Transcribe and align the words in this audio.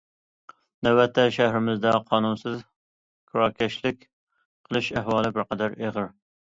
نۆۋەتتە 0.87 1.25
شەھىرىمىزدە 1.35 1.91
قانۇنسىز 2.07 2.57
كىراكەشلىك 2.71 4.03
قىلىش 4.09 4.93
ئەھۋالى 4.99 5.37
بىر 5.39 5.51
قەدەر 5.55 5.81
ئېغىر. 5.83 6.15